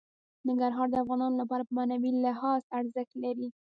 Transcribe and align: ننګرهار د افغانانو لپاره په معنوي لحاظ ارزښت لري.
ننګرهار 0.47 0.87
د 0.91 0.95
افغانانو 1.03 1.39
لپاره 1.41 1.63
په 1.65 1.71
معنوي 1.77 2.11
لحاظ 2.25 2.61
ارزښت 2.79 3.13
لري. 3.23 3.47